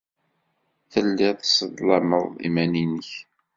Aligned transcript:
Telliḍ 0.91 1.35
tesseḍlameḍ 1.39 2.25
iman-nnek. 2.47 3.11